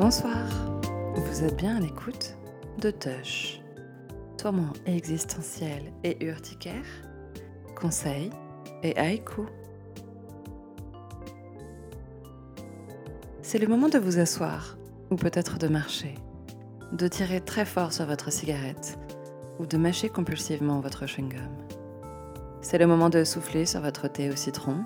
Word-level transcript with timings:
Bonsoir, 0.00 0.48
vous 1.14 1.44
êtes 1.44 1.58
bien 1.58 1.76
à 1.76 1.80
l'écoute 1.80 2.34
de 2.78 2.90
Tush, 2.90 3.60
tourment 4.38 4.72
existentiel 4.86 5.92
et 6.04 6.24
urticaire, 6.24 6.86
conseil 7.78 8.30
et 8.82 8.96
haïku. 8.96 9.42
C'est 13.42 13.58
le 13.58 13.66
moment 13.66 13.90
de 13.90 13.98
vous 13.98 14.18
asseoir, 14.18 14.78
ou 15.10 15.16
peut-être 15.16 15.58
de 15.58 15.68
marcher, 15.68 16.14
de 16.92 17.06
tirer 17.06 17.42
très 17.42 17.66
fort 17.66 17.92
sur 17.92 18.06
votre 18.06 18.32
cigarette, 18.32 18.98
ou 19.58 19.66
de 19.66 19.76
mâcher 19.76 20.08
compulsivement 20.08 20.80
votre 20.80 21.04
chewing-gum. 21.04 21.50
C'est 22.62 22.78
le 22.78 22.86
moment 22.86 23.10
de 23.10 23.22
souffler 23.22 23.66
sur 23.66 23.82
votre 23.82 24.08
thé 24.08 24.30
au 24.30 24.36
citron, 24.36 24.82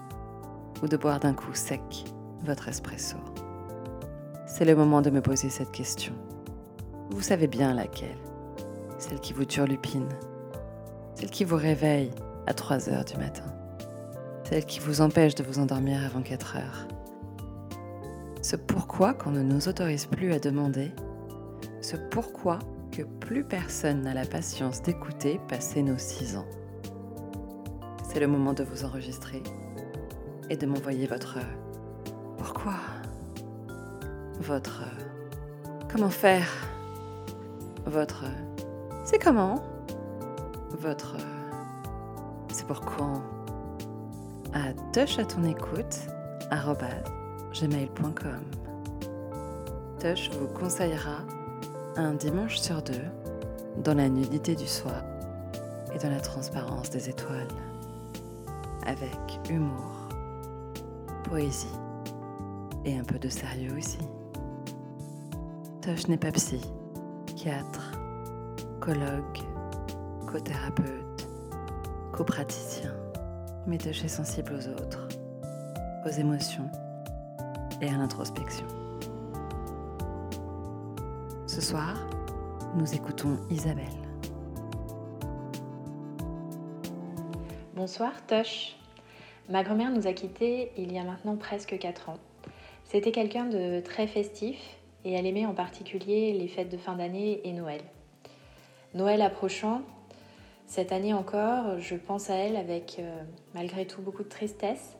ou 0.82 0.88
de 0.88 0.96
boire 0.96 1.20
d'un 1.20 1.34
coup 1.34 1.54
sec 1.54 2.04
votre 2.42 2.66
espresso. 2.66 3.16
C'est 4.56 4.64
le 4.64 4.76
moment 4.76 5.02
de 5.02 5.10
me 5.10 5.20
poser 5.20 5.48
cette 5.48 5.72
question. 5.72 6.12
Vous 7.10 7.22
savez 7.22 7.48
bien 7.48 7.74
laquelle 7.74 8.16
Celle 8.98 9.18
qui 9.18 9.32
vous 9.32 9.46
turlupine, 9.46 10.08
celle 11.16 11.30
qui 11.30 11.42
vous 11.42 11.56
réveille 11.56 12.12
à 12.46 12.54
3 12.54 12.88
heures 12.88 13.04
du 13.04 13.16
matin, 13.16 13.52
celle 14.48 14.64
qui 14.64 14.78
vous 14.78 15.00
empêche 15.00 15.34
de 15.34 15.42
vous 15.42 15.58
endormir 15.58 16.04
avant 16.04 16.22
4 16.22 16.58
heures. 16.58 16.86
Ce 18.42 18.54
pourquoi 18.54 19.12
qu'on 19.12 19.32
ne 19.32 19.42
nous 19.42 19.66
autorise 19.66 20.06
plus 20.06 20.32
à 20.32 20.38
demander, 20.38 20.92
ce 21.80 21.96
pourquoi 21.96 22.60
que 22.92 23.02
plus 23.02 23.42
personne 23.42 24.02
n'a 24.02 24.14
la 24.14 24.24
patience 24.24 24.82
d'écouter 24.82 25.40
passer 25.48 25.82
nos 25.82 25.98
6 25.98 26.36
ans. 26.36 26.46
C'est 28.04 28.20
le 28.20 28.28
moment 28.28 28.52
de 28.52 28.62
vous 28.62 28.84
enregistrer 28.84 29.42
et 30.48 30.56
de 30.56 30.66
m'envoyer 30.66 31.08
votre 31.08 31.38
pourquoi? 32.38 32.74
Votre 34.44 34.82
comment 35.90 36.10
faire? 36.10 36.48
Votre 37.86 38.24
c'est 39.04 39.18
comment? 39.18 39.62
Votre 40.80 41.16
c'est 42.52 42.66
pour 42.66 42.80
quand 42.82 43.22
à 44.52 44.72
touch 44.92 45.18
à 45.18 45.24
ton 45.24 45.44
écoute 45.44 45.98
gmail.com 47.52 48.40
vous 50.38 50.48
conseillera 50.48 51.18
un 51.96 52.12
dimanche 52.12 52.58
sur 52.58 52.82
deux 52.82 53.04
dans 53.82 53.94
la 53.94 54.08
nudité 54.08 54.54
du 54.54 54.66
soir 54.66 55.02
et 55.94 55.98
dans 55.98 56.10
la 56.10 56.20
transparence 56.20 56.90
des 56.90 57.08
étoiles 57.08 57.48
avec 58.86 59.18
humour, 59.48 60.08
poésie 61.24 61.66
et 62.84 62.98
un 62.98 63.04
peu 63.04 63.18
de 63.18 63.30
sérieux 63.30 63.72
aussi. 63.78 63.98
Tosh 65.84 66.08
n'est 66.08 66.16
pas 66.16 66.32
psy, 66.32 66.62
psychiatre, 67.26 67.92
colloque, 68.80 69.40
co-thérapeute, 70.26 71.28
co-praticien, 72.10 72.94
mais 73.66 73.76
est 73.76 74.08
sensible 74.08 74.54
aux 74.54 74.68
autres, 74.68 75.06
aux 76.06 76.08
émotions 76.08 76.70
et 77.82 77.88
à 77.88 77.98
l'introspection. 77.98 78.64
Ce 81.46 81.60
soir, 81.60 81.94
nous 82.78 82.94
écoutons 82.94 83.36
Isabelle. 83.50 83.84
Bonsoir 87.74 88.12
Tosh. 88.26 88.74
Ma 89.50 89.62
grand-mère 89.62 89.90
nous 89.90 90.06
a 90.06 90.14
quittés 90.14 90.72
il 90.78 90.94
y 90.94 90.98
a 90.98 91.04
maintenant 91.04 91.36
presque 91.36 91.78
4 91.78 92.08
ans. 92.08 92.18
C'était 92.84 93.12
quelqu'un 93.12 93.44
de 93.44 93.80
très 93.80 94.06
festif 94.06 94.56
et 95.04 95.12
elle 95.12 95.26
aimait 95.26 95.46
en 95.46 95.54
particulier 95.54 96.32
les 96.32 96.48
fêtes 96.48 96.70
de 96.70 96.76
fin 96.76 96.96
d'année 96.96 97.40
et 97.44 97.52
Noël. 97.52 97.82
Noël 98.94 99.22
approchant, 99.22 99.82
cette 100.66 100.92
année 100.92 101.12
encore, 101.12 101.78
je 101.78 101.94
pense 101.94 102.30
à 102.30 102.36
elle 102.36 102.56
avec 102.56 102.96
euh, 102.98 103.22
malgré 103.54 103.86
tout 103.86 104.00
beaucoup 104.00 104.22
de 104.22 104.28
tristesse. 104.28 104.96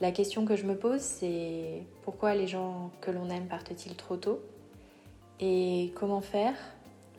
La 0.00 0.12
question 0.12 0.44
que 0.44 0.56
je 0.56 0.64
me 0.64 0.76
pose, 0.76 1.00
c'est 1.00 1.82
pourquoi 2.02 2.34
les 2.34 2.46
gens 2.46 2.90
que 3.00 3.10
l'on 3.10 3.28
aime 3.30 3.48
partent-ils 3.48 3.96
trop 3.96 4.16
tôt 4.16 4.40
Et 5.40 5.92
comment 5.94 6.20
faire 6.20 6.54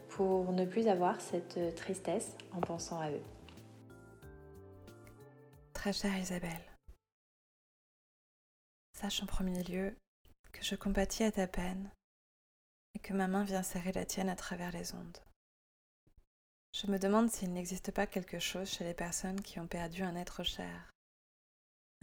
pour 0.09 0.52
ne 0.52 0.66
plus 0.66 0.88
avoir 0.88 1.20
cette 1.22 1.76
tristesse 1.76 2.36
en 2.56 2.59
pensant 2.59 3.00
à 3.00 3.09
eux? 3.12 3.22
Très 5.74 5.94
chère 5.94 6.18
Isabelle, 6.18 6.52
sache 8.94 9.22
en 9.22 9.28
premier 9.28 9.64
lieu 9.64 9.96
que 10.52 10.63
je 10.63 10.75
compatis 10.75 11.24
à 11.24 11.31
ta 11.31 11.47
peine 11.47 11.90
et 12.96 13.00
que 13.00 13.13
ma 13.13 13.28
main 13.28 13.44
vient 13.44 13.63
serrer 13.63 13.91
la 13.91 14.06
tienne 14.06 14.30
à 14.30 14.35
travers 14.35 14.72
les 14.72 14.94
ondes. 14.94 15.18
Je 16.74 16.88
me 16.88 17.00
demande 17.00 17.31
s'il 17.31 17.53
n'existe 17.53 17.91
pas 17.91 18.08
quelque 18.08 18.40
chose 18.40 18.69
chez 18.69 18.84
les 18.84 18.94
personnes 18.94 19.41
qui 19.41 19.59
ont 19.59 19.68
perdu 19.68 20.03
un 20.03 20.16
être 20.16 20.44
cher, 20.44 20.91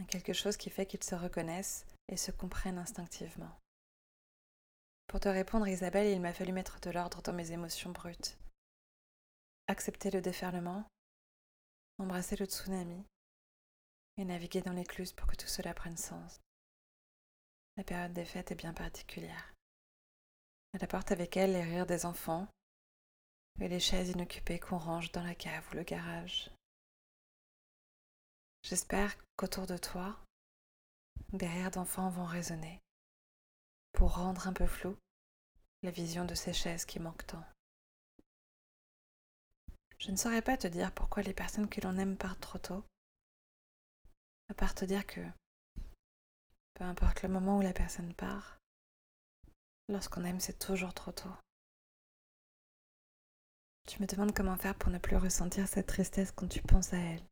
quelque 0.09 0.33
chose 0.33 0.57
qui 0.57 0.71
fait 0.71 0.87
qu'ils 0.87 1.05
se 1.05 1.15
reconnaissent 1.15 1.87
et 2.09 2.17
se 2.17 2.31
comprennent 2.31 2.79
instinctivement. 2.79 3.57
Pour 5.07 5.21
te 5.21 5.29
répondre, 5.29 5.69
Isabelle, 5.69 6.13
il 6.13 6.21
m'a 6.21 6.33
fallu 6.33 6.53
mettre 6.53 6.81
de 6.81 6.91
l'ordre 6.91 7.23
dans 7.23 7.33
mes 7.33 7.53
émotions 7.53 7.91
brutes. 7.91 8.37
Accepter 9.69 10.11
le 10.11 10.21
déferlement, 10.21 10.85
embrasser 11.99 12.37
le 12.37 12.47
tsunami 12.47 13.05
et 14.17 14.25
naviguer 14.25 14.63
dans 14.63 14.73
l'écluse 14.73 15.13
pour 15.13 15.27
que 15.27 15.37
tout 15.37 15.47
cela 15.47 15.75
prenne 15.75 15.97
sens. 15.97 16.41
La 17.77 17.85
période 17.85 18.13
des 18.13 18.25
fêtes 18.25 18.53
est 18.53 18.57
bien 18.57 18.73
particulière. 18.73 19.53
Elle 20.73 20.85
apporte 20.85 21.11
avec 21.11 21.37
elle 21.37 21.53
les 21.53 21.63
rires 21.63 21.87
des 21.87 22.07
enfants 22.07 22.47
et 23.61 23.69
les 23.69 23.81
chaises 23.81 24.11
inoccupées 24.11 24.61
qu'on 24.61 24.79
range 24.79 25.11
dans 25.13 25.23
la 25.25 25.35
cave 25.35 25.69
ou 25.73 25.77
le 25.77 25.83
garage. 25.83 26.51
J'espère 28.63 29.17
qu'autour 29.37 29.67
de 29.67 29.77
toi, 29.77 30.19
des 31.33 31.49
rires 31.49 31.71
d'enfants 31.71 32.11
vont 32.11 32.25
résonner 32.25 32.81
pour 33.93 34.15
rendre 34.17 34.49
un 34.49 34.53
peu 34.53 34.67
flou 34.67 34.97
la 35.83 35.91
vision 35.91 36.25
de 36.25 36.35
ces 36.35 36.53
chaises 36.53 36.85
qui 36.85 37.01
manquent 37.01 37.27
tant. 37.27 37.45
Je 39.99 40.11
ne 40.11 40.17
saurais 40.17 40.43
pas 40.43 40.57
te 40.57 40.67
dire 40.67 40.93
pourquoi 40.93 41.23
les 41.23 41.35
personnes 41.35 41.69
que 41.69 41.81
l'on 41.81 41.99
aime 41.99 42.17
partent 42.17 42.41
trop 42.41 42.59
tôt, 42.59 42.85
à 44.49 44.55
part 44.55 44.75
te 44.75 44.85
dire 44.85 45.07
que 45.07 45.21
peu 46.75 46.85
importe 46.85 47.23
le 47.23 47.29
moment 47.29 47.59
où 47.59 47.61
la 47.61 47.73
personne 47.73 48.13
part, 48.15 48.59
lorsqu'on 49.89 50.25
aime, 50.25 50.41
c'est 50.41 50.59
toujours 50.59 50.95
trop 50.95 51.13
tôt. 51.13 51.33
Tu 53.87 54.01
me 54.01 54.07
demandes 54.07 54.35
comment 54.35 54.57
faire 54.57 54.77
pour 54.77 54.91
ne 54.91 54.99
plus 54.99 55.17
ressentir 55.17 55.69
cette 55.69 55.87
tristesse 55.87 56.33
quand 56.33 56.49
tu 56.49 56.63
penses 56.63 56.93
à 56.93 56.99
elle. 56.99 57.23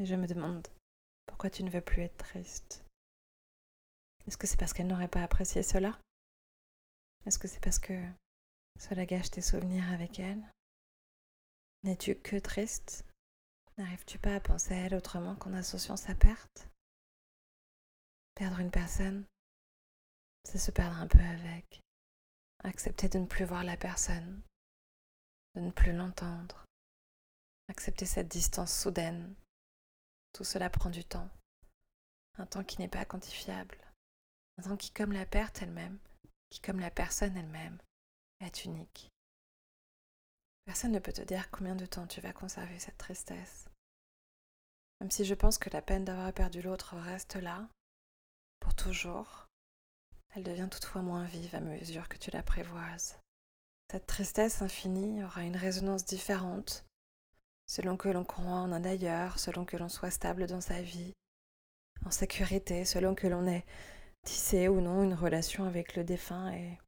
Et 0.00 0.06
je 0.06 0.14
me 0.14 0.26
demande 0.26 0.66
pourquoi 1.26 1.50
tu 1.50 1.64
ne 1.64 1.70
veux 1.70 1.80
plus 1.80 2.02
être 2.02 2.16
triste. 2.16 2.84
Est-ce 4.26 4.36
que 4.36 4.46
c'est 4.46 4.56
parce 4.56 4.72
qu'elle 4.72 4.86
n'aurait 4.86 5.08
pas 5.08 5.22
apprécié 5.22 5.62
cela? 5.62 5.98
Est-ce 7.26 7.38
que 7.38 7.48
c'est 7.48 7.60
parce 7.60 7.78
que 7.78 8.00
cela 8.78 9.06
gâche 9.06 9.30
tes 9.30 9.40
souvenirs 9.40 9.90
avec 9.92 10.20
elle? 10.20 10.42
N'es-tu 11.82 12.14
que 12.14 12.36
triste? 12.36 13.04
N'arrives-tu 13.76 14.18
pas 14.18 14.36
à 14.36 14.40
penser 14.40 14.74
à 14.74 14.78
elle 14.78 14.94
autrement 14.94 15.34
qu'en 15.36 15.52
associant 15.52 15.96
sa 15.96 16.14
perte? 16.14 16.68
Perdre 18.38 18.60
une 18.60 18.70
personne, 18.70 19.26
c'est 20.44 20.58
se 20.58 20.70
perdre 20.70 20.96
un 20.96 21.08
peu 21.08 21.18
avec. 21.18 21.80
Accepter 22.62 23.08
de 23.08 23.18
ne 23.18 23.26
plus 23.26 23.44
voir 23.44 23.64
la 23.64 23.76
personne, 23.76 24.42
de 25.56 25.60
ne 25.60 25.72
plus 25.72 25.92
l'entendre. 25.92 26.64
Accepter 27.68 28.06
cette 28.06 28.28
distance 28.28 28.72
soudaine. 28.72 29.34
Tout 30.32 30.44
cela 30.44 30.70
prend 30.70 30.88
du 30.88 31.04
temps. 31.04 31.28
Un 32.36 32.46
temps 32.46 32.62
qui 32.62 32.78
n'est 32.78 32.86
pas 32.86 33.04
quantifiable. 33.04 33.76
Un 34.58 34.62
temps 34.62 34.76
qui, 34.76 34.92
comme 34.92 35.10
la 35.10 35.26
perte 35.26 35.60
elle-même, 35.60 35.98
qui, 36.50 36.60
comme 36.60 36.78
la 36.78 36.92
personne 36.92 37.36
elle-même, 37.36 37.78
est 38.38 38.64
unique. 38.64 39.08
Personne 40.64 40.92
ne 40.92 41.00
peut 41.00 41.12
te 41.12 41.22
dire 41.22 41.50
combien 41.50 41.74
de 41.74 41.86
temps 41.86 42.06
tu 42.06 42.20
vas 42.20 42.32
conserver 42.32 42.78
cette 42.78 42.98
tristesse. 42.98 43.68
Même 45.00 45.10
si 45.10 45.24
je 45.24 45.34
pense 45.34 45.58
que 45.58 45.70
la 45.70 45.82
peine 45.82 46.04
d'avoir 46.04 46.32
perdu 46.32 46.62
l'autre 46.62 46.96
reste 46.96 47.34
là, 47.34 47.68
toujours, 48.74 49.46
elle 50.34 50.42
devient 50.42 50.68
toutefois 50.70 51.02
moins 51.02 51.24
vive 51.24 51.54
à 51.54 51.60
mesure 51.60 52.08
que 52.08 52.18
tu 52.18 52.30
l'apprivoises. 52.30 53.18
Cette 53.90 54.06
tristesse 54.06 54.62
infinie 54.62 55.24
aura 55.24 55.42
une 55.42 55.56
résonance 55.56 56.04
différente 56.04 56.84
selon 57.66 57.96
que 57.96 58.08
l'on 58.08 58.24
croit 58.24 58.44
en 58.44 58.72
un 58.72 58.84
ailleurs, 58.84 59.38
selon 59.38 59.64
que 59.64 59.76
l'on 59.76 59.88
soit 59.88 60.10
stable 60.10 60.46
dans 60.46 60.60
sa 60.60 60.80
vie, 60.80 61.12
en 62.04 62.10
sécurité, 62.10 62.84
selon 62.84 63.14
que 63.14 63.26
l'on 63.26 63.46
ait 63.46 63.64
tissé 64.24 64.68
ou 64.68 64.80
non 64.80 65.02
une 65.02 65.14
relation 65.14 65.64
avec 65.64 65.94
le 65.94 66.04
défunt 66.04 66.52
et 66.52 66.78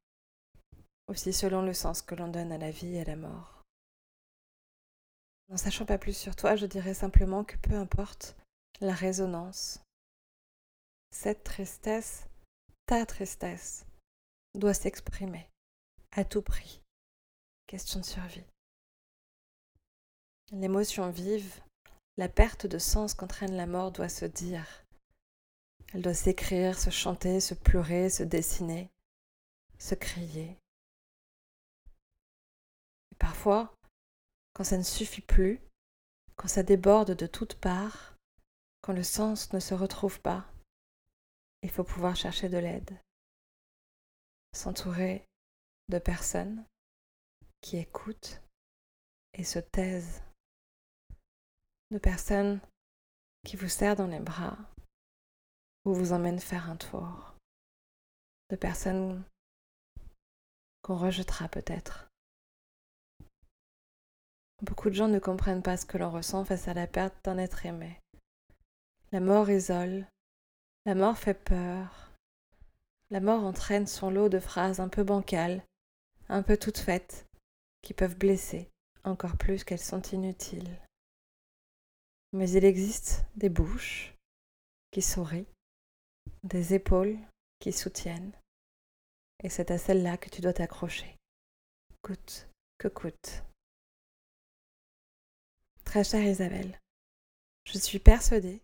aussi 1.07 1.33
selon 1.33 1.63
le 1.63 1.75
sens 1.75 2.03
que 2.03 2.15
l'on 2.15 2.29
donne 2.29 2.53
à 2.53 2.59
la 2.59 2.71
vie 2.71 2.97
et 2.97 3.01
à 3.03 3.05
la 3.05 3.17
mort. 3.17 3.63
N'en 5.49 5.57
sachant 5.57 5.85
pas 5.85 5.99
plus 5.99 6.17
sur 6.17 6.37
toi, 6.37 6.55
je 6.55 6.67
dirais 6.67 6.95
simplement 6.95 7.45
que 7.45 7.57
peu 7.57 7.75
importe 7.75 8.37
la 8.81 8.95
résonance, 8.95 9.81
cette 11.11 11.45
tristesse, 11.45 12.27
ta 12.87 13.07
tristesse, 13.07 13.85
doit 14.55 14.75
s'exprimer 14.75 15.49
à 16.13 16.25
tout 16.25 16.43
prix. 16.43 16.81
Question 17.67 18.01
de 18.01 18.05
survie. 18.05 18.45
L'émotion 20.53 21.11
vive, 21.11 21.61
la 22.17 22.29
perte 22.29 22.67
de 22.67 22.79
sens 22.79 23.15
qu'entraîne 23.15 23.55
la 23.55 23.67
mort 23.67 23.93
doit 23.93 24.09
se 24.09 24.25
dire. 24.25 24.67
Elle 25.93 26.03
doit 26.03 26.15
s'écrire, 26.15 26.79
se 26.79 26.91
chanter, 26.91 27.41
se 27.41 27.55
pleurer, 27.55 28.11
se 28.11 28.23
dessiner, 28.23 28.91
se 29.79 29.95
crier. 29.95 30.57
Et 33.13 33.17
parfois, 33.19 33.73
quand 34.53 34.65
ça 34.65 34.77
ne 34.77 34.83
suffit 34.83 35.21
plus, 35.21 35.61
quand 36.37 36.49
ça 36.49 36.63
déborde 36.63 37.13
de 37.13 37.27
toutes 37.27 37.55
parts, 37.55 38.17
quand 38.83 38.93
le 38.93 39.03
sens 39.03 39.53
ne 39.53 39.61
se 39.61 39.75
retrouve 39.75 40.21
pas, 40.21 40.50
il 41.63 41.71
faut 41.71 41.85
pouvoir 41.85 42.17
chercher 42.17 42.49
de 42.49 42.59
l'aide. 42.59 42.99
S'entourer 44.53 45.25
de 45.89 45.99
personnes 45.99 46.65
qui 47.61 47.77
écoutent 47.77 48.41
et 49.35 49.45
se 49.45 49.59
taisent. 49.59 50.23
De 51.91 51.99
personnes 51.99 52.61
qui 53.45 53.57
vous 53.57 53.69
serrent 53.69 53.97
dans 53.97 54.07
les 54.07 54.21
bras 54.21 54.59
ou 55.85 55.95
vous 55.95 56.13
emmènent 56.13 56.41
faire 56.41 56.71
un 56.71 56.77
tour. 56.77 57.35
De 58.51 58.57
personnes 58.57 59.25
qu'on 60.83 60.97
rejetera 60.97 61.49
peut-être. 61.49 62.09
Beaucoup 64.63 64.91
de 64.91 64.95
gens 64.95 65.09
ne 65.09 65.19
comprennent 65.19 65.63
pas 65.63 65.77
ce 65.77 65.87
que 65.87 65.97
l'on 65.97 66.11
ressent 66.11 66.45
face 66.45 66.69
à 66.69 66.75
la 66.75 66.87
perte 66.87 67.17
d'un 67.25 67.39
être 67.39 67.65
aimé. 67.65 67.99
La 69.11 69.21
mort 69.21 69.49
isole, 69.51 70.07
la 70.87 70.95
mort 70.95 71.19
fait 71.19 71.35
peur, 71.35 72.11
la 73.11 73.21
mort 73.21 73.45
entraîne 73.45 73.87
son 73.87 74.11
lot 74.11 74.29
de 74.29 74.39
phrases 74.39 74.81
un 74.81 74.89
peu 74.89 75.05
bancales, 75.05 75.63
un 76.29 76.43
peu 76.43 76.57
toutes 76.57 76.79
faites, 76.79 77.27
qui 77.83 77.93
peuvent 77.93 78.17
blesser 78.17 78.71
encore 79.05 79.37
plus 79.37 79.65
qu'elles 79.65 79.79
sont 79.79 80.03
inutiles. 80.03 80.79
Mais 82.33 82.51
il 82.51 82.65
existe 82.65 83.25
des 83.37 83.49
bouches 83.49 84.15
qui 84.91 85.03
sourient, 85.03 85.47
des 86.45 86.75
épaules 86.75 87.19
qui 87.59 87.73
soutiennent, 87.73 88.33
et 89.43 89.49
c'est 89.49 89.71
à 89.71 89.79
celle-là 89.79 90.17
que 90.17 90.31
tu 90.31 90.41
dois 90.41 90.53
t'accrocher, 90.53 91.17
coûte 92.03 92.49
que 92.79 92.89
coûte. 92.89 93.43
Très 95.85 96.05
chère 96.05 96.25
Isabelle, 96.25 96.79
je 97.65 97.79
suis 97.79 97.99
persuadée 97.99 98.63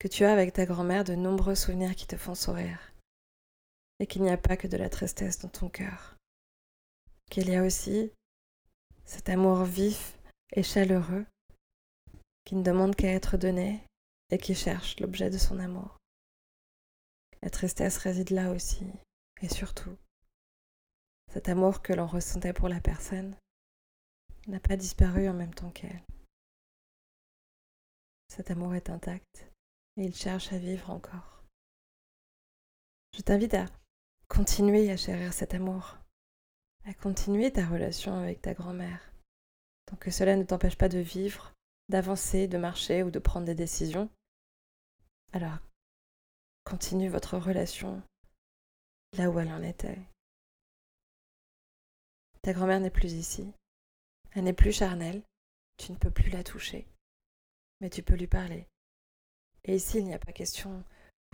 que 0.00 0.08
tu 0.08 0.24
as 0.24 0.32
avec 0.32 0.54
ta 0.54 0.64
grand-mère 0.64 1.04
de 1.04 1.14
nombreux 1.14 1.54
souvenirs 1.54 1.94
qui 1.94 2.06
te 2.06 2.16
font 2.16 2.34
sourire, 2.34 2.92
et 3.98 4.06
qu'il 4.06 4.22
n'y 4.22 4.30
a 4.30 4.38
pas 4.38 4.56
que 4.56 4.66
de 4.66 4.78
la 4.78 4.88
tristesse 4.88 5.38
dans 5.38 5.50
ton 5.50 5.68
cœur, 5.68 6.16
qu'il 7.30 7.50
y 7.50 7.54
a 7.54 7.62
aussi 7.62 8.10
cet 9.04 9.28
amour 9.28 9.64
vif 9.64 10.18
et 10.52 10.62
chaleureux 10.62 11.26
qui 12.44 12.56
ne 12.56 12.62
demande 12.62 12.96
qu'à 12.96 13.12
être 13.12 13.36
donné 13.36 13.84
et 14.30 14.38
qui 14.38 14.54
cherche 14.54 14.98
l'objet 15.00 15.28
de 15.28 15.36
son 15.36 15.58
amour. 15.58 15.98
La 17.42 17.50
tristesse 17.50 17.98
réside 17.98 18.30
là 18.30 18.50
aussi, 18.52 18.86
et 19.42 19.48
surtout, 19.48 19.96
cet 21.30 21.50
amour 21.50 21.82
que 21.82 21.92
l'on 21.92 22.06
ressentait 22.06 22.54
pour 22.54 22.68
la 22.68 22.80
personne 22.80 23.36
n'a 24.46 24.60
pas 24.60 24.76
disparu 24.76 25.28
en 25.28 25.34
même 25.34 25.54
temps 25.54 25.70
qu'elle. 25.70 26.02
Cet 28.28 28.50
amour 28.50 28.74
est 28.74 28.88
intact 28.88 29.49
il 29.96 30.14
cherche 30.14 30.52
à 30.52 30.58
vivre 30.58 30.90
encore. 30.90 31.44
Je 33.16 33.22
t'invite 33.22 33.54
à 33.54 33.66
continuer 34.28 34.90
à 34.90 34.96
chérir 34.96 35.32
cet 35.32 35.54
amour, 35.54 35.98
à 36.84 36.94
continuer 36.94 37.52
ta 37.52 37.66
relation 37.66 38.14
avec 38.14 38.40
ta 38.40 38.54
grand-mère, 38.54 39.12
tant 39.86 39.96
que 39.96 40.10
cela 40.10 40.36
ne 40.36 40.44
t'empêche 40.44 40.76
pas 40.76 40.88
de 40.88 40.98
vivre, 40.98 41.52
d'avancer, 41.88 42.46
de 42.46 42.58
marcher 42.58 43.02
ou 43.02 43.10
de 43.10 43.18
prendre 43.18 43.46
des 43.46 43.54
décisions. 43.54 44.08
Alors, 45.32 45.58
continue 46.64 47.08
votre 47.08 47.36
relation 47.36 48.02
là 49.16 49.28
où 49.30 49.38
elle 49.40 49.52
en 49.52 49.62
était. 49.62 49.98
Ta 52.42 52.52
grand-mère 52.52 52.80
n'est 52.80 52.90
plus 52.90 53.12
ici, 53.12 53.52
elle 54.32 54.44
n'est 54.44 54.52
plus 54.52 54.72
charnelle, 54.72 55.22
tu 55.76 55.92
ne 55.92 55.96
peux 55.96 56.10
plus 56.10 56.30
la 56.30 56.44
toucher 56.44 56.86
mais 57.80 57.90
tu 57.90 58.02
peux 58.02 58.14
lui 58.14 58.26
parler. 58.26 58.66
Et 59.64 59.76
ici, 59.76 59.98
il 59.98 60.06
n'y 60.06 60.14
a 60.14 60.18
pas 60.18 60.32
question 60.32 60.82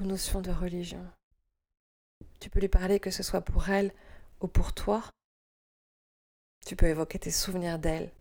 ou 0.00 0.05
notion 0.05 0.40
de 0.40 0.50
religion. 0.50 1.05
Tu 2.40 2.50
peux 2.50 2.61
lui 2.61 2.69
parler 2.69 3.00
que 3.00 3.11
ce 3.11 3.23
soit 3.23 3.40
pour 3.40 3.69
elle 3.69 3.93
ou 4.40 4.49
pour 4.49 4.75
toi. 4.75 5.02
Tu 6.67 6.76
peux 6.76 6.87
évoquer 6.87 7.19
tes 7.19 7.31
souvenirs 7.31 7.78
d'elle, 7.78 8.12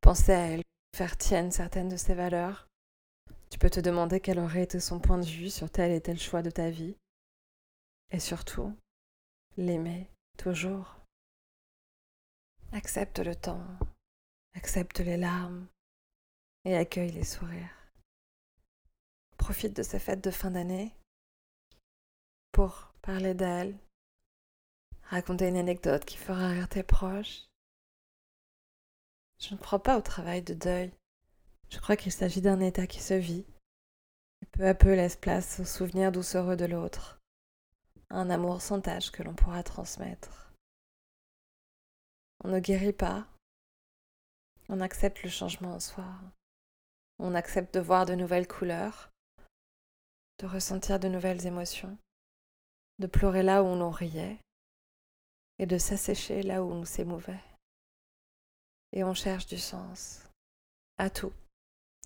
penser 0.00 0.32
à 0.32 0.46
elle, 0.48 0.62
faire 0.96 1.16
tienne 1.16 1.52
certaines 1.52 1.88
de 1.88 1.96
ses 1.96 2.14
valeurs. 2.14 2.66
Tu 3.50 3.58
peux 3.58 3.70
te 3.70 3.80
demander 3.80 4.20
quel 4.20 4.38
aurait 4.38 4.62
été 4.62 4.80
son 4.80 4.98
point 4.98 5.18
de 5.18 5.26
vue 5.26 5.50
sur 5.50 5.70
tel 5.70 5.92
et 5.92 6.00
tel 6.00 6.18
choix 6.18 6.42
de 6.42 6.50
ta 6.50 6.70
vie. 6.70 6.96
Et 8.10 8.20
surtout, 8.20 8.74
l'aimer 9.56 10.08
toujours. 10.36 10.96
Accepte 12.72 13.18
le 13.18 13.36
temps, 13.36 13.64
accepte 14.54 15.00
les 15.00 15.18
larmes, 15.18 15.66
et 16.64 16.76
accueille 16.76 17.12
les 17.12 17.24
sourires. 17.24 17.81
Profite 19.42 19.74
de 19.74 19.82
ces 19.82 19.98
fêtes 19.98 20.22
de 20.22 20.30
fin 20.30 20.52
d'année 20.52 20.94
pour 22.52 22.94
parler 23.02 23.34
d'elle, 23.34 23.76
raconter 25.02 25.48
une 25.48 25.56
anecdote 25.56 26.04
qui 26.04 26.16
fera 26.16 26.46
rire 26.46 26.68
tes 26.68 26.84
proches. 26.84 27.48
Je 29.40 29.52
ne 29.54 29.58
crois 29.58 29.82
pas 29.82 29.98
au 29.98 30.00
travail 30.00 30.42
de 30.42 30.54
deuil. 30.54 30.92
Je 31.70 31.80
crois 31.80 31.96
qu'il 31.96 32.12
s'agit 32.12 32.40
d'un 32.40 32.60
état 32.60 32.86
qui 32.86 33.02
se 33.02 33.14
vit 33.14 33.44
et 34.42 34.46
peu 34.52 34.64
à 34.64 34.74
peu 34.74 34.94
laisse 34.94 35.16
place 35.16 35.58
aux 35.58 35.64
souvenirs 35.64 36.12
doucereux 36.12 36.56
de 36.56 36.66
l'autre, 36.66 37.20
un 38.10 38.30
amour 38.30 38.62
sans 38.62 38.80
tâche 38.80 39.10
que 39.10 39.24
l'on 39.24 39.34
pourra 39.34 39.64
transmettre. 39.64 40.52
On 42.44 42.48
ne 42.48 42.60
guérit 42.60 42.92
pas, 42.92 43.26
on 44.68 44.80
accepte 44.80 45.24
le 45.24 45.30
changement 45.30 45.74
en 45.74 45.80
soi. 45.80 46.06
On 47.18 47.34
accepte 47.34 47.74
de 47.74 47.80
voir 47.80 48.06
de 48.06 48.14
nouvelles 48.14 48.46
couleurs, 48.48 49.11
de 50.42 50.48
ressentir 50.48 50.98
de 50.98 51.06
nouvelles 51.06 51.46
émotions, 51.46 51.96
de 52.98 53.06
pleurer 53.06 53.44
là 53.44 53.62
où 53.62 53.76
l'on 53.76 53.90
riait 53.90 54.40
et 55.60 55.66
de 55.66 55.78
s'assécher 55.78 56.42
là 56.42 56.64
où 56.64 56.72
on 56.72 56.84
s'émouvait. 56.84 57.44
Et 58.92 59.04
on 59.04 59.14
cherche 59.14 59.46
du 59.46 59.56
sens 59.56 60.20
à 60.98 61.10
tout, 61.10 61.32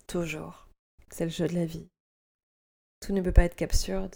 toujours. 0.05 0.67
C'est 1.09 1.25
le 1.25 1.31
jeu 1.31 1.47
de 1.47 1.55
la 1.55 1.65
vie. 1.65 1.87
Tout 2.99 3.11
ne 3.11 3.21
peut 3.21 3.31
pas 3.31 3.43
être 3.43 3.55
qu'absurde. 3.55 4.15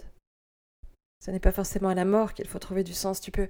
Ce 1.19 1.31
n'est 1.31 1.39
pas 1.39 1.51
forcément 1.51 1.89
à 1.89 1.95
la 1.95 2.05
mort 2.05 2.35
qu'il 2.35 2.47
faut 2.47 2.59
trouver 2.59 2.83
du 2.83 2.93
sens. 2.93 3.21
Tu 3.21 3.31
peux 3.31 3.49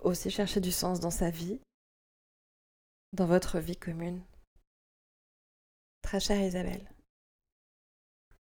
aussi 0.00 0.30
chercher 0.30 0.60
du 0.60 0.72
sens 0.72 0.98
dans 0.98 1.12
sa 1.12 1.30
vie, 1.30 1.60
dans 3.12 3.26
votre 3.26 3.60
vie 3.60 3.76
commune. 3.76 4.24
Très 6.02 6.18
chère 6.18 6.40
Isabelle, 6.40 6.90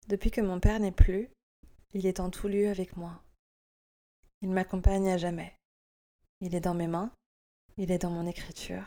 depuis 0.07 0.29
que 0.29 0.41
mon 0.41 0.59
père 0.59 0.79
n'est 0.79 0.91
plus, 0.91 1.29
il 1.93 2.05
est 2.05 2.19
en 2.19 2.29
tout 2.29 2.47
lieu 2.47 2.69
avec 2.69 2.97
moi. 2.97 3.21
Il 4.41 4.49
m'accompagne 4.49 5.09
à 5.09 5.17
jamais. 5.17 5.53
Il 6.41 6.53
est 6.53 6.61
dans 6.61 6.73
mes 6.73 6.87
mains, 6.87 7.11
il 7.77 7.91
est 7.91 7.97
dans 7.97 8.11
mon 8.11 8.27
écriture, 8.27 8.85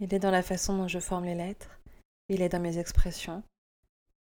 il 0.00 0.14
est 0.14 0.18
dans 0.18 0.30
la 0.30 0.42
façon 0.42 0.76
dont 0.78 0.88
je 0.88 0.98
forme 0.98 1.24
les 1.24 1.34
lettres, 1.34 1.78
il 2.28 2.40
est 2.40 2.48
dans 2.48 2.60
mes 2.60 2.78
expressions, 2.78 3.42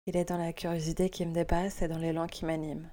il 0.06 0.16
est 0.16 0.24
dans 0.24 0.38
la 0.38 0.52
curiosité 0.52 1.10
qui 1.10 1.26
me 1.26 1.34
dépasse 1.34 1.82
et 1.82 1.88
dans 1.88 1.98
l'élan 1.98 2.26
qui 2.26 2.44
m'anime, 2.44 2.90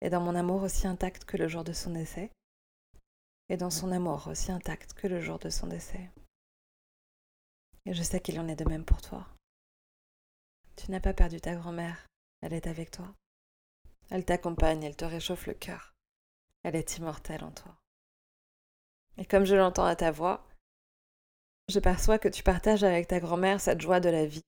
et 0.00 0.08
dans 0.08 0.20
mon 0.20 0.34
amour 0.34 0.62
aussi 0.62 0.86
intact 0.86 1.24
que 1.24 1.36
le 1.36 1.48
jour 1.48 1.64
de 1.64 1.72
son 1.72 1.90
décès, 1.90 2.30
et 3.48 3.56
dans 3.56 3.70
son 3.70 3.92
amour 3.92 4.28
aussi 4.28 4.50
intact 4.50 4.94
que 4.94 5.06
le 5.06 5.20
jour 5.20 5.38
de 5.38 5.50
son 5.50 5.66
décès. 5.66 6.10
Et 7.84 7.94
je 7.94 8.02
sais 8.02 8.20
qu'il 8.20 8.40
en 8.40 8.48
est 8.48 8.56
de 8.56 8.68
même 8.68 8.84
pour 8.84 9.00
toi. 9.00 9.26
Tu 10.76 10.90
n'as 10.90 11.00
pas 11.00 11.14
perdu 11.14 11.40
ta 11.40 11.54
grand-mère, 11.54 12.06
elle 12.42 12.52
est 12.52 12.66
avec 12.66 12.90
toi. 12.90 13.14
Elle 14.10 14.24
t'accompagne, 14.24 14.82
elle 14.82 14.96
te 14.96 15.04
réchauffe 15.04 15.46
le 15.46 15.54
cœur. 15.54 15.94
Elle 16.62 16.76
est 16.76 16.98
immortelle 16.98 17.44
en 17.44 17.50
toi. 17.50 17.76
Et 19.18 19.24
comme 19.24 19.44
je 19.44 19.54
l'entends 19.54 19.84
à 19.84 19.96
ta 19.96 20.10
voix, 20.10 20.46
je 21.68 21.80
perçois 21.80 22.18
que 22.18 22.28
tu 22.28 22.42
partages 22.42 22.84
avec 22.84 23.08
ta 23.08 23.18
grand-mère 23.18 23.60
cette 23.60 23.80
joie 23.80 24.00
de 24.00 24.08
la 24.08 24.26
vie, 24.26 24.44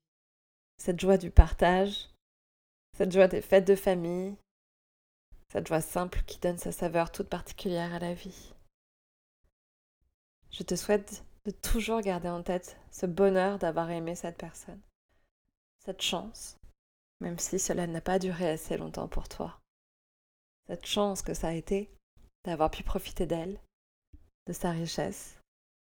cette 0.77 1.01
joie 1.01 1.17
du 1.17 1.31
partage, 1.31 2.11
cette 2.97 3.13
joie 3.13 3.29
des 3.29 3.41
fêtes 3.41 3.67
de 3.67 3.75
famille, 3.75 4.37
cette 5.51 5.67
joie 5.67 5.81
simple 5.81 6.23
qui 6.27 6.39
donne 6.39 6.59
sa 6.59 6.73
saveur 6.73 7.11
toute 7.11 7.29
particulière 7.29 7.95
à 7.95 7.99
la 7.99 8.15
vie. 8.15 8.53
Je 10.51 10.63
te 10.63 10.77
souhaite 10.77 11.25
de 11.45 11.51
toujours 11.51 12.01
garder 12.01 12.29
en 12.29 12.43
tête 12.43 12.79
ce 12.91 13.07
bonheur 13.07 13.59
d'avoir 13.59 13.91
aimé 13.91 14.15
cette 14.15 14.37
personne, 14.37 14.81
cette 15.85 16.03
chance, 16.03 16.58
même 17.21 17.39
si 17.39 17.59
cela 17.59 17.87
n'a 17.87 18.01
pas 18.01 18.19
duré 18.19 18.49
assez 18.51 18.77
longtemps 18.77 19.09
pour 19.09 19.29
toi, 19.29 19.61
cette 20.67 20.87
chance 20.87 21.23
que 21.23 21.35
ça 21.35 21.49
a 21.49 21.53
été 21.53 21.91
d'avoir 22.45 22.71
pu 22.71 22.83
profiter 22.83 23.27
d'elle, 23.27 23.61
de 24.47 24.53
sa 24.53 24.71
richesse, 24.71 25.41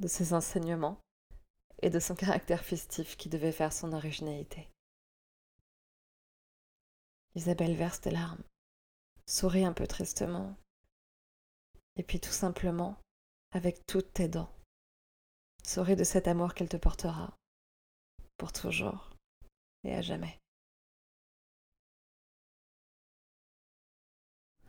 de 0.01 0.09
ses 0.09 0.33
enseignements 0.35 0.99
et 1.83 1.91
de 1.91 1.99
son 1.99 2.15
caractère 2.15 2.65
festif 2.65 3.17
qui 3.17 3.29
devait 3.29 3.53
faire 3.53 3.73
son 3.73 3.93
originalité. 3.93 4.69
Isabelle 7.35 7.75
verse 7.75 8.01
des 8.01 8.11
larmes, 8.11 8.43
sourit 9.27 9.65
un 9.65 9.75
peu 9.75 9.87
tristement, 9.87 10.57
et 11.97 12.03
puis 12.03 12.21
tout 12.21 12.31
simplement, 12.31 12.97
avec 13.53 13.87
toutes 13.87 14.13
tes 14.15 14.29
dents, 14.29 14.53
sourit 15.63 15.97
de 15.97 16.05
cet 16.05 16.29
amour 16.29 16.55
qu'elle 16.55 16.69
te 16.69 16.77
portera, 16.77 17.37
pour 18.39 18.53
toujours 18.53 19.11
et 19.85 19.95
à 19.95 20.03
jamais. 20.03 20.39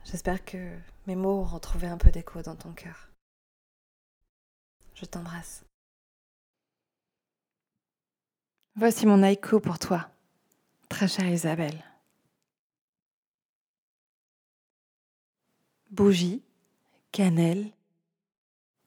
J'espère 0.09 0.45
que 0.45 0.73
mes 1.05 1.17
mots 1.17 1.41
auront 1.41 1.59
trouvé 1.59 1.87
un 1.87 1.97
peu 1.97 2.11
d'écho 2.11 2.41
dans 2.41 2.55
ton 2.55 2.71
cœur. 2.71 3.09
Je 4.93 5.03
t'embrasse. 5.03 5.65
Voici 8.77 9.05
mon 9.05 9.21
haïku 9.21 9.59
pour 9.59 9.79
toi, 9.79 10.09
très 10.87 11.09
chère 11.09 11.27
Isabelle. 11.27 11.83
Bougie, 15.91 16.41
cannelle, 17.11 17.73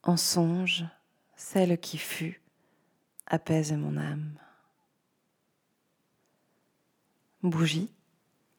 en 0.02 0.16
songe, 0.16 0.86
celle 1.36 1.78
qui 1.78 1.98
fut, 1.98 2.40
apaise 3.26 3.72
mon 3.74 3.98
âme. 3.98 4.38
Bougie, 7.42 7.92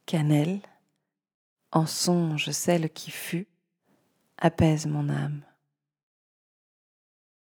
cannelle, 0.06 0.62
en 1.72 1.86
songe 1.86 2.52
celle 2.52 2.90
qui 2.90 3.12
fut, 3.12 3.48
apaise 4.38 4.88
mon 4.88 5.10
âme. 5.10 5.42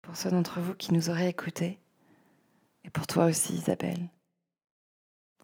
Pour 0.03 0.17
ceux 0.17 0.31
d'entre 0.31 0.61
vous 0.61 0.75
qui 0.75 0.95
nous 0.95 1.11
auraient 1.11 1.29
écoutés, 1.29 1.79
et 2.85 2.91
pour 2.91 3.07
toi 3.07 3.27
aussi 3.27 3.55
Isabelle, 3.55 4.09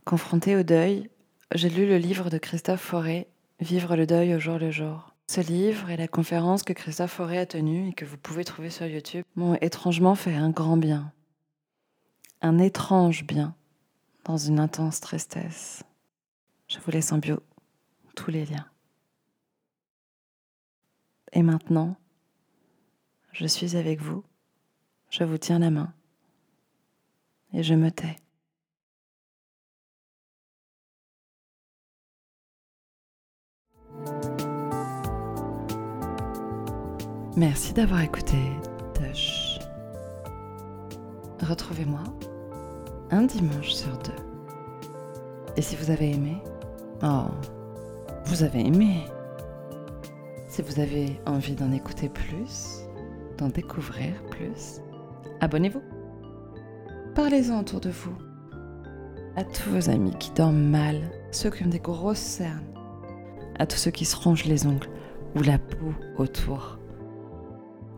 confrontée 0.05 0.57
au 0.57 0.63
deuil, 0.63 1.11
j'ai 1.55 1.69
lu 1.69 1.87
le 1.87 1.99
livre 1.99 2.31
de 2.31 2.39
Christophe 2.39 2.81
Fauré, 2.81 3.29
Vivre 3.61 3.97
le 3.97 4.07
deuil 4.07 4.35
au 4.35 4.39
jour 4.39 4.59
le 4.59 4.71
jour. 4.71 5.15
Ce 5.29 5.41
livre 5.41 5.89
et 5.89 5.97
la 5.97 6.09
conférence 6.09 6.63
que 6.63 6.75
Christophe 6.75 7.13
Fauré 7.13 7.39
a 7.39 7.47
tenue 7.47 7.89
et 7.89 7.95
que 7.95 8.05
vous 8.05 8.19
pouvez 8.19 8.45
trouver 8.45 8.69
sur 8.69 8.87
YouTube 8.87 9.25
m'ont 9.35 9.57
étrangement 9.63 10.15
fait 10.15 10.35
un 10.35 10.51
grand 10.51 10.77
bien. 10.77 11.11
Un 12.43 12.59
étrange 12.59 13.25
bien 13.25 13.55
dans 14.25 14.37
une 14.37 14.61
intense 14.61 15.01
tristesse. 15.01 15.85
Je 16.69 16.79
vous 16.79 16.91
laisse 16.91 17.13
en 17.13 17.19
bio 17.19 17.41
tous 18.15 18.31
les 18.31 18.45
liens. 18.45 18.67
Et 21.37 21.43
maintenant, 21.43 21.97
je 23.33 23.47
suis 23.47 23.77
avec 23.77 24.01
vous, 24.01 24.25
je 25.11 25.23
vous 25.23 25.37
tiens 25.37 25.59
la 25.59 25.71
main 25.71 25.93
et 27.53 27.63
je 27.63 27.75
me 27.75 27.91
tais. 27.91 28.17
Merci 37.37 37.75
d'avoir 37.75 38.01
écouté 38.01 38.39
Tush. 38.95 39.59
Retrouvez-moi 41.43 42.05
un 43.11 43.25
dimanche 43.25 43.75
sur 43.75 43.95
deux. 43.99 44.23
Et 45.59 45.61
si 45.61 45.77
vous 45.77 45.91
avez 45.91 46.13
aimé, 46.13 46.39
oh, 47.03 47.27
vous 48.25 48.43
avez 48.43 48.61
aimé. 48.61 49.05
Si 50.57 50.63
vous 50.63 50.81
avez 50.81 51.21
envie 51.27 51.55
d'en 51.55 51.71
écouter 51.71 52.09
plus, 52.09 52.79
d'en 53.37 53.49
découvrir 53.49 54.15
plus, 54.31 54.81
abonnez-vous. 55.43 55.83
Parlez-en 57.15 57.61
autour 57.61 57.79
de 57.79 57.91
vous. 57.91 58.17
À 59.37 59.45
tous 59.45 59.69
vos 59.69 59.91
amis 59.91 60.15
qui 60.19 60.31
dorment 60.31 60.71
mal, 60.71 61.11
ceux 61.31 61.51
qui 61.51 61.63
ont 61.63 61.69
des 61.69 61.79
grosses 61.79 62.17
cernes, 62.17 62.65
à 63.59 63.67
tous 63.67 63.77
ceux 63.77 63.91
qui 63.91 64.07
se 64.07 64.17
rongent 64.17 64.47
les 64.47 64.67
ongles 64.67 64.89
ou 65.35 65.43
la 65.43 65.59
peau 65.59 65.93
autour, 66.17 66.79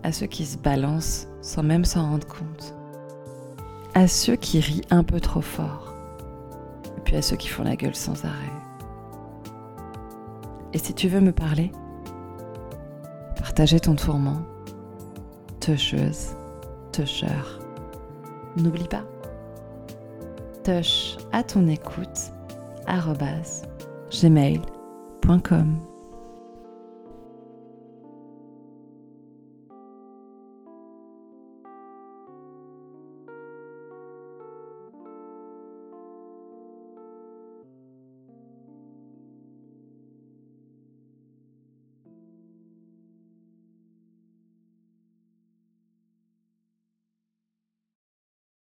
à 0.03 0.11
ceux 0.11 0.27
qui 0.27 0.45
se 0.45 0.59
balancent 0.59 1.29
sans 1.41 1.63
même 1.63 1.85
s'en 1.85 2.11
rendre 2.11 2.27
compte, 2.27 2.75
à 3.95 4.09
ceux 4.09 4.35
qui 4.35 4.59
rient 4.59 4.83
un 4.91 5.05
peu 5.05 5.21
trop 5.21 5.43
fort, 5.43 5.95
et 6.97 7.01
puis 7.03 7.15
à 7.15 7.23
ceux 7.23 7.37
qui 7.37 7.47
font 7.47 7.63
la 7.63 7.77
gueule 7.77 7.95
sans 7.95 8.25
arrêt. 8.25 8.35
Et 10.73 10.79
si 10.79 10.93
tu 10.93 11.07
veux 11.07 11.21
me 11.21 11.31
parler, 11.31 11.71
ton 13.81 13.97
tourment, 13.97 14.43
toucheuse, 15.59 16.29
toucheur. 16.93 17.59
N'oublie 18.57 18.87
pas, 18.87 19.03
touche 20.63 21.17
à 21.33 21.43
ton 21.43 21.67
écoute, 21.67 22.33
gmail.com. 24.13 25.77